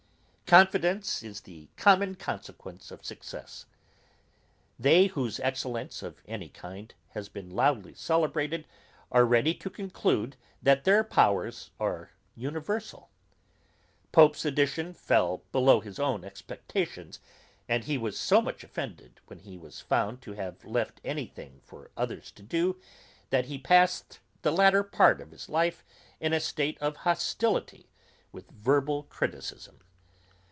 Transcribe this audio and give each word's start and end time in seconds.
Confidence 0.51 1.23
is 1.23 1.39
the 1.39 1.69
common 1.77 2.15
consequence 2.15 2.91
of 2.91 3.05
success. 3.05 3.67
They 4.77 5.05
whose 5.07 5.39
excellence 5.39 6.03
of 6.03 6.21
any 6.27 6.49
kind 6.49 6.93
has 7.11 7.29
been 7.29 7.51
loudly 7.51 7.93
celebrated, 7.93 8.67
are 9.13 9.23
ready 9.23 9.53
to 9.53 9.69
conclude, 9.69 10.35
that 10.61 10.83
their 10.83 11.05
powers 11.05 11.69
are 11.79 12.11
universal. 12.35 13.09
Pope's 14.11 14.43
edition 14.43 14.93
fell 14.93 15.41
below 15.53 15.79
his 15.79 15.99
own 15.99 16.25
expectations, 16.25 17.21
and 17.69 17.85
he 17.85 17.97
was 17.97 18.19
so 18.19 18.41
much 18.41 18.61
offended, 18.61 19.21
when 19.27 19.39
he 19.39 19.57
was 19.57 19.79
found 19.79 20.21
to 20.23 20.33
have 20.33 20.65
left 20.65 20.99
any 21.05 21.27
thing 21.27 21.61
for 21.63 21.91
others 21.95 22.29
to 22.31 22.43
do, 22.43 22.75
that 23.29 23.45
he 23.45 23.57
past 23.57 24.19
the 24.41 24.51
latter 24.51 24.83
part 24.83 25.21
of 25.21 25.31
his 25.31 25.47
life 25.47 25.85
in 26.19 26.33
a 26.33 26.41
state 26.41 26.77
of 26.79 26.97
hostility 26.97 27.89
with 28.33 28.51
verbal 28.51 29.03
criticism. 29.03 29.79